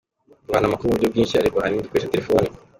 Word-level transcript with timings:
Duhana 0.45 0.65
amakuru 0.67 0.87
mu 0.87 0.95
buryo 0.95 1.09
bwinshi 1.11 1.35
ariko 1.37 1.55
ahanini 1.57 1.85
dukoresha 1.85 2.11
telefoni. 2.13 2.47